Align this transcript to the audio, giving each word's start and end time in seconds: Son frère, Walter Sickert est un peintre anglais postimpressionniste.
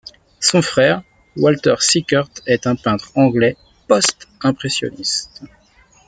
Son 0.39 0.63
frère, 0.63 1.03
Walter 1.37 1.75
Sickert 1.77 2.27
est 2.47 2.65
un 2.65 2.75
peintre 2.75 3.11
anglais 3.19 3.55
postimpressionniste. 3.87 5.43